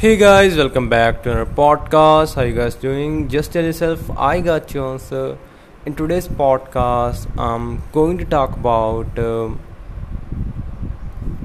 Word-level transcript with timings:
Hey 0.00 0.16
guys, 0.16 0.56
welcome 0.56 0.88
back 0.88 1.24
to 1.24 1.32
another 1.32 1.52
podcast. 1.54 2.36
How 2.36 2.42
you 2.42 2.54
guys 2.54 2.76
doing? 2.76 3.28
Just 3.28 3.52
tell 3.52 3.64
yourself 3.64 4.08
I 4.16 4.40
got 4.40 4.72
you 4.72 4.84
answer. 4.84 5.36
In 5.84 5.96
today's 5.96 6.28
podcast, 6.28 7.26
I'm 7.36 7.82
going 7.90 8.16
to 8.18 8.24
talk 8.24 8.52
about 8.52 9.18
um, 9.18 9.58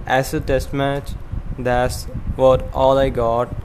test 0.06 0.72
match. 0.72 1.14
That's 1.58 2.04
what 2.36 2.68
all 2.74 3.00
I 3.00 3.10
got, 3.10 3.56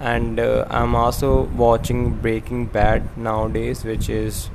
and 0.00 0.40
uh, 0.40 0.64
I'm 0.70 0.94
also 0.94 1.42
watching 1.64 2.14
Breaking 2.14 2.64
Bad 2.64 3.18
nowadays, 3.18 3.84
which 3.84 4.08
is 4.08 4.48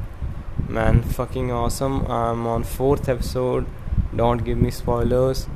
man 0.67 1.03
fucking 1.03 1.51
awesome. 1.51 2.07
I'm 2.07 2.47
on 2.47 2.63
fourth 2.63 3.07
episode. 3.07 3.67
Don't 4.15 4.43
give 4.43 4.57
me 4.57 4.71
spoilers. 4.71 5.47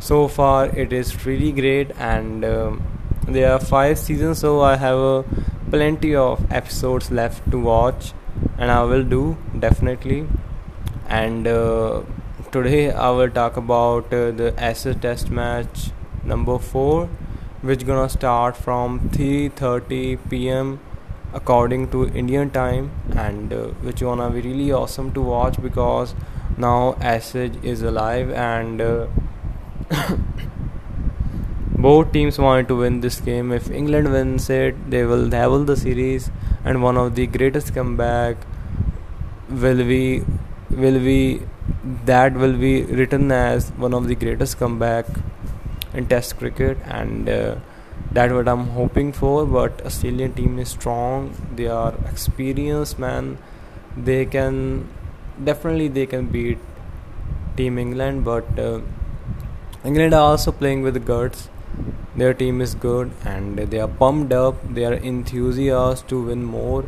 So 0.00 0.26
far, 0.26 0.66
it 0.66 0.92
is 0.92 1.24
really 1.24 1.52
great 1.52 1.92
and. 2.00 2.44
Um, 2.44 2.95
there 3.28 3.52
are 3.52 3.58
five 3.58 3.98
seasons 3.98 4.38
so 4.38 4.60
i 4.60 4.76
have 4.76 4.98
uh, 4.98 5.22
plenty 5.70 6.14
of 6.14 6.40
episodes 6.52 7.10
left 7.10 7.50
to 7.50 7.58
watch 7.58 8.12
and 8.56 8.70
i 8.70 8.82
will 8.82 9.02
do 9.02 9.36
definitely. 9.58 10.26
And 11.08 11.46
uh, 11.46 12.02
today 12.52 12.92
i 12.92 13.10
will 13.10 13.30
talk 13.30 13.56
about 13.56 14.12
uh, 14.12 14.30
the 14.30 14.54
Ashes 14.58 14.96
test 15.00 15.30
match 15.30 15.90
number 16.24 16.58
4 16.58 17.06
which 17.62 17.84
gonna 17.86 18.08
start 18.08 18.56
from 18.56 19.00
3:30 19.10 20.18
pm 20.30 20.78
according 21.32 21.88
to 21.90 22.06
indian 22.08 22.50
time 22.50 22.90
and 23.16 23.52
uh, 23.52 23.62
which 23.88 24.00
gonna 24.00 24.30
be 24.30 24.40
really 24.40 24.72
awesome 24.72 25.12
to 25.12 25.20
watch 25.20 25.60
because 25.62 26.14
now 26.56 26.96
Ashes 27.00 27.56
is 27.62 27.82
alive 27.82 28.30
and 28.30 28.80
uh, 28.80 29.06
both 31.86 32.12
teams 32.12 32.38
wanted 32.38 32.68
to 32.68 32.76
win 32.76 33.00
this 33.00 33.20
game. 33.20 33.52
If 33.52 33.70
England 33.70 34.10
wins 34.12 34.48
it, 34.50 34.74
they 34.90 35.04
will 35.04 35.24
level 35.36 35.64
the 35.64 35.76
series, 35.76 36.30
and 36.64 36.82
one 36.82 36.96
of 37.02 37.14
the 37.18 37.26
greatest 37.26 37.74
comeback 37.74 38.36
will 39.64 39.82
be 39.90 40.24
will 40.70 40.98
be 41.06 41.20
that 42.10 42.34
will 42.42 42.56
be 42.64 42.72
written 43.00 43.30
as 43.30 43.70
one 43.84 43.94
of 43.98 44.08
the 44.08 44.16
greatest 44.24 44.58
comeback 44.58 45.06
in 45.94 46.06
Test 46.06 46.36
cricket, 46.38 46.78
and 47.00 47.28
uh, 47.28 47.54
that's 48.12 48.32
what 48.32 48.48
I'm 48.48 48.66
hoping 48.78 49.12
for. 49.12 49.46
But 49.46 49.84
Australian 49.90 50.34
team 50.40 50.58
is 50.58 50.70
strong; 50.70 51.32
they 51.54 51.68
are 51.78 51.94
experienced, 52.12 52.98
man. 52.98 53.38
They 54.10 54.22
can 54.36 54.62
definitely 55.50 55.88
they 56.00 56.06
can 56.06 56.26
beat 56.38 56.58
Team 57.56 57.78
England, 57.88 58.24
but. 58.24 58.64
Uh, 58.68 58.80
England 59.88 60.14
are 60.18 60.22
also 60.28 60.50
playing 60.60 60.80
with 60.84 60.94
the 60.94 61.00
guts 61.08 61.48
their 62.16 62.32
team 62.32 62.60
is 62.60 62.74
good 62.74 63.10
and 63.24 63.58
they 63.58 63.78
are 63.78 63.88
pumped 63.88 64.32
up. 64.32 64.56
They 64.74 64.84
are 64.84 64.94
enthusiastic 64.94 66.08
to 66.08 66.22
win 66.22 66.44
more. 66.44 66.84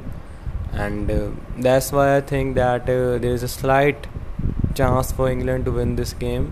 And 0.73 1.11
uh, 1.11 1.31
that's 1.59 1.93
why 1.93 2.17
i 2.17 2.21
think 2.21 2.55
that 2.55 2.83
uh, 2.83 3.19
there 3.19 3.33
is 3.39 3.43
a 3.43 3.49
slight 3.49 4.07
chance 4.75 5.11
for 5.13 5.29
england 5.31 5.65
to 5.65 5.73
win 5.73 5.97
this 5.97 6.13
game. 6.13 6.47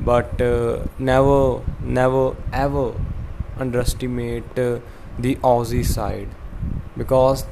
But 0.00 0.40
uh, 0.40 0.84
never 0.98 1.60
never 1.80 2.36
ever 2.52 2.94
underestimate 3.58 4.58
uh, 4.58 4.80
the 5.18 5.36
aussie 5.36 5.84
side. 5.84 6.28
Because 6.96 7.46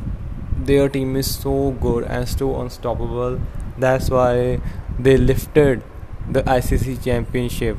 their 0.70 0.88
team 0.88 1.16
is 1.16 1.34
so 1.34 1.70
good 1.80 2.05
and 2.05 2.28
so 2.28 2.61
unstoppable. 2.61 3.41
That's 3.78 4.11
why 4.11 4.61
they 4.98 5.16
lifted 5.16 5.83
the 6.28 6.42
icc 6.42 7.02
championship 7.05 7.78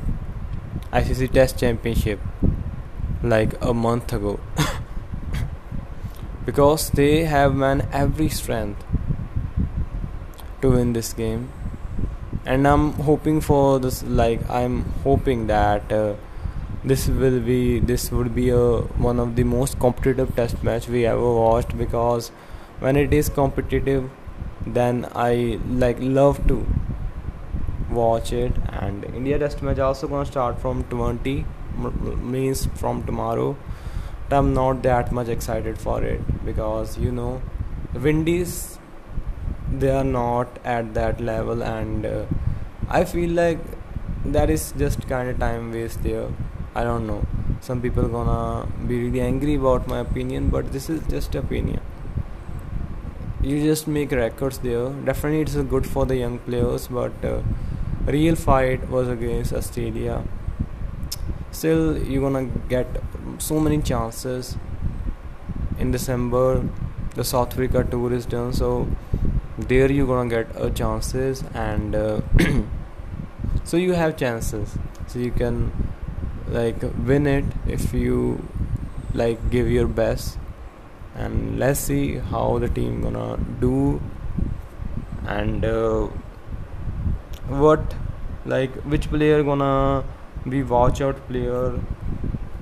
ICC 0.92 1.32
Test 1.32 1.58
Championship 1.58 2.20
like 3.22 3.54
a 3.60 3.72
month 3.72 4.12
ago. 4.12 4.38
Because 6.44 6.90
they 6.90 7.24
have 7.24 7.54
man 7.54 7.88
every 7.92 8.28
strength 8.28 8.84
to 10.60 10.70
win 10.70 10.92
this 10.92 11.12
game. 11.12 11.50
And 12.44 12.66
i'm 12.66 12.92
hoping 13.08 13.40
for 13.40 13.78
this 13.78 14.02
like 14.02 14.40
i'm 14.50 14.82
hoping 15.04 15.46
that 15.46 15.92
uh, 15.92 16.14
this 16.84 17.06
will 17.06 17.38
be 17.38 17.78
this 17.78 18.10
would 18.10 18.34
be 18.34 18.48
a 18.48 18.78
one 19.08 19.20
of 19.20 19.36
the 19.36 19.44
most 19.44 19.78
competitive 19.78 20.34
test 20.34 20.64
match 20.64 20.88
we 20.88 21.06
ever 21.06 21.32
watched. 21.34 21.78
Because 21.78 22.32
when 22.80 22.96
it 22.96 23.12
is 23.12 23.28
competitive 23.28 24.10
then 24.66 25.06
i 25.14 25.58
like 25.84 25.96
love 26.00 26.46
to 26.48 26.66
watch 27.94 28.32
it. 28.32 28.52
And 28.80 29.04
india 29.04 29.38
test 29.38 29.62
match 29.62 29.78
also 29.78 30.08
gonna 30.08 30.26
start 30.26 30.60
from 30.60 30.84
20 30.84 31.44
means 32.34 32.66
from 32.82 33.04
tomorrow. 33.04 33.56
But 34.28 34.36
i'm 34.38 34.54
not 34.54 34.82
that 34.82 35.12
much 35.12 35.28
excited 35.28 35.78
for 35.78 36.02
it 36.02 36.44
because 36.44 36.98
you 36.98 37.12
know 37.12 37.42
windies 37.94 38.78
they 39.70 39.90
are 39.90 40.04
not 40.04 40.58
at 40.64 40.94
that 40.94 41.20
level. 41.20 41.62
And 41.62 42.06
uh, 42.06 42.24
i 42.88 43.04
feel 43.04 43.30
like 43.30 43.58
that 44.24 44.50
is 44.50 44.72
just 44.78 45.08
kind 45.08 45.28
of 45.30 45.38
time 45.38 45.72
waste 45.72 46.02
there 46.02 46.28
i 46.74 46.84
don't 46.84 47.06
know. 47.06 47.24
Some 47.60 47.80
people 47.80 48.08
gonna 48.08 48.66
be 48.88 48.96
really 49.04 49.20
angry 49.20 49.54
about 49.54 49.86
my 49.86 49.98
opinion 50.00 50.48
but 50.48 50.72
this 50.72 50.88
is 50.90 51.00
just 51.08 51.34
opinion. 51.34 51.80
You 53.42 53.60
just 53.60 53.88
make 53.88 54.12
records 54.12 54.58
there. 54.58 54.88
Definitely 54.90 55.40
it's 55.42 55.54
good 55.74 55.86
for 55.86 56.06
the 56.06 56.16
young 56.16 56.38
players 56.38 56.86
but 56.88 57.12
uh, 57.24 57.40
real 58.06 58.34
fight 58.34 58.88
was 58.88 59.08
against 59.08 59.52
Australia. 59.52 60.22
Still, 61.50 61.98
you're 61.98 62.22
gonna 62.22 62.46
get 62.68 62.86
so 63.38 63.60
many 63.60 63.80
chances. 63.80 64.56
In 65.78 65.90
December, 65.90 66.68
the 67.14 67.24
South 67.24 67.52
Africa 67.52 67.84
tour 67.84 68.12
is 68.12 68.26
done, 68.26 68.52
so 68.52 68.88
there 69.58 69.90
you're 69.90 70.06
gonna 70.06 70.28
get 70.28 70.48
a 70.56 70.70
chances, 70.70 71.44
and 71.54 71.94
uh, 71.94 72.20
so 73.64 73.76
you 73.76 73.92
have 73.92 74.16
chances. 74.16 74.76
So 75.06 75.18
you 75.18 75.30
can 75.30 75.72
like 76.48 76.82
win 77.06 77.26
it 77.26 77.44
if 77.66 77.92
you 77.92 78.46
like 79.14 79.50
give 79.50 79.70
your 79.70 79.86
best, 79.86 80.38
and 81.14 81.58
let's 81.58 81.80
see 81.80 82.16
how 82.16 82.58
the 82.58 82.68
team 82.68 83.02
gonna 83.02 83.38
do, 83.60 84.00
and. 85.26 85.64
Uh, 85.64 86.08
what 87.48 87.94
like 88.46 88.74
which 88.94 89.08
player 89.10 89.42
gonna 89.42 90.04
be 90.48 90.62
watch 90.62 91.00
out 91.00 91.26
player 91.28 91.80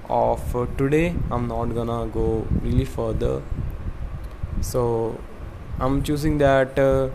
of 0.09 0.57
uh, 0.57 0.67
today? 0.77 1.15
I'm 1.31 1.49
not 1.49 1.75
gonna 1.75 2.07
go 2.09 2.47
really 2.63 2.85
further. 2.85 3.43
So 4.61 5.19
i'm 5.81 6.03
choosing 6.03 6.37
that 6.39 6.79
uh, 6.79 7.09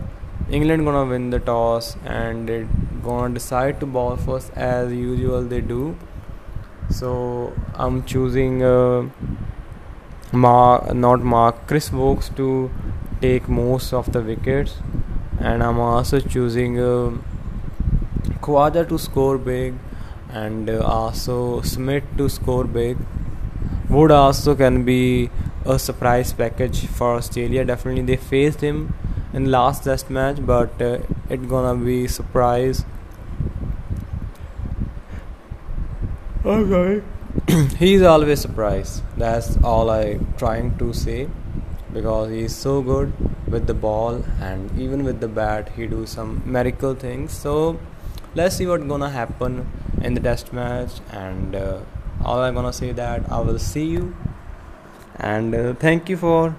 england 0.50 0.84
gonna 0.84 1.04
win 1.10 1.30
the 1.30 1.38
toss 1.38 1.96
and 2.04 2.50
it 2.50 2.66
gonna 3.04 3.32
decide 3.32 3.78
to 3.80 3.86
ball 3.86 4.16
first 4.16 4.50
as 4.56 4.92
usual 4.92 5.42
they 5.42 5.60
do. 5.60 5.96
So 6.90 7.52
i'm 7.74 8.04
choosing 8.04 8.62
uh, 8.62 9.08
mark 10.32 10.94
not 10.94 11.20
mark 11.22 11.66
chris 11.66 11.90
Woakes 11.92 12.28
to 12.36 12.70
take 13.20 13.48
most 13.48 13.92
of 13.92 14.12
the 14.12 14.20
wickets. 14.20 14.74
And 15.38 15.62
i'm 15.62 15.78
also 15.78 16.20
choosing 16.20 16.78
uh, 18.42 18.84
to 18.84 18.98
score 18.98 19.38
big 19.38 19.74
and 20.30 20.68
uh, 20.68 20.80
also 20.84 21.60
Smith 21.62 22.04
to 22.16 22.28
score 22.28 22.64
big. 22.64 22.98
Wood 23.88 24.10
also 24.10 24.54
can 24.54 24.84
be 24.84 25.30
a 25.64 25.78
surprise 25.78 26.32
package 26.32 26.86
for 26.86 27.14
Australia. 27.14 27.64
Definitely 27.64 28.02
they 28.02 28.16
faced 28.16 28.60
him 28.60 28.94
in 29.32 29.50
last 29.50 29.84
test 29.84 30.10
match, 30.10 30.38
but 30.40 30.80
uh, 30.80 30.98
it 31.28 31.48
gonna 31.48 31.74
be 31.84 32.08
surprise. 32.08 32.84
Okay. 36.44 37.02
he's 37.78 38.02
always 38.02 38.40
surprised. 38.40 39.02
That's 39.16 39.56
all 39.62 39.90
I 39.90 40.18
trying 40.38 40.78
to 40.78 40.92
say 40.92 41.28
because 41.92 42.30
he's 42.30 42.54
so 42.54 42.82
good 42.82 43.12
with 43.48 43.66
the 43.66 43.74
ball 43.74 44.22
and 44.40 44.78
even 44.78 45.04
with 45.04 45.20
the 45.20 45.28
bat 45.28 45.70
he 45.76 45.86
do 45.86 46.06
some 46.06 46.42
miracle 46.44 46.94
things. 46.94 47.32
So 47.32 47.78
let's 48.36 48.56
see 48.56 48.66
what's 48.66 48.84
gonna 48.84 49.08
happen 49.08 49.66
in 50.02 50.12
the 50.12 50.20
test 50.20 50.52
match 50.52 50.96
and 51.10 51.54
uh, 51.54 51.80
all 52.22 52.40
i'm 52.46 52.54
gonna 52.54 52.72
say 52.72 52.92
that 52.92 53.30
i 53.32 53.40
will 53.40 53.58
see 53.58 53.84
you. 53.86 54.14
And 55.18 55.54
uh, 55.54 55.72
thank 55.74 56.10
you 56.10 56.16
for 56.18 56.54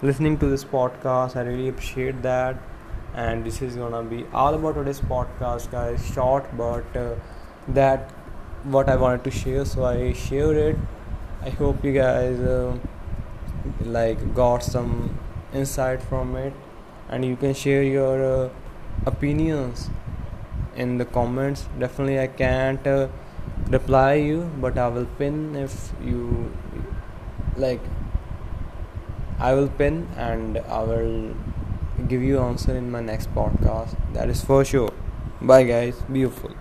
listening 0.00 0.38
to 0.38 0.46
this 0.46 0.64
podcast. 0.64 1.36
I 1.36 1.42
really 1.42 1.68
appreciate 1.68 2.22
that. 2.22 2.56
And 3.14 3.44
this 3.44 3.60
is 3.60 3.76
gonna 3.76 4.02
be 4.02 4.24
all 4.32 4.54
about 4.54 4.76
today's 4.76 5.00
podcast 5.00 5.70
guys. 5.70 6.06
Short 6.14 6.46
but 6.56 6.96
uh, 6.96 7.16
that 7.68 8.10
what 8.64 8.88
i 8.88 8.96
wanted 8.96 9.24
to 9.24 9.30
share. 9.30 9.66
So 9.66 9.84
i 9.84 10.14
shared 10.14 10.56
it. 10.56 10.76
I 11.42 11.50
hope 11.50 11.84
you 11.84 11.92
guys 11.92 12.40
uh, 12.40 12.78
like 13.84 14.34
got 14.34 14.62
some 14.62 15.18
insight 15.52 16.02
from 16.02 16.34
it. 16.36 16.54
And 17.10 17.24
you 17.24 17.36
can 17.36 17.52
share 17.52 17.82
your 17.82 18.24
uh, 18.24 18.48
opinions 19.04 19.90
in 20.76 20.98
the 20.98 21.04
comments. 21.04 21.68
Definitely 21.78 22.20
i 22.20 22.26
can't 22.26 22.86
uh, 22.86 23.08
reply 23.70 24.14
you 24.14 24.50
but 24.60 24.78
i 24.78 24.88
will 24.88 25.06
pin 25.18 25.56
if 25.56 25.92
you 26.04 26.52
like 27.56 27.80
i 29.38 29.52
will 29.54 29.68
pin 29.68 30.06
and 30.16 30.58
i 30.58 30.82
will 30.82 31.34
give 32.08 32.22
you 32.22 32.38
answer 32.40 32.76
in 32.76 32.90
my 32.90 33.00
next 33.00 33.34
podcast. 33.34 33.96
That 34.12 34.28
is 34.28 34.44
for 34.44 34.64
sure. 34.64 34.92
Bye 35.40 35.64
guys. 35.64 36.02
Beautiful 36.12 36.54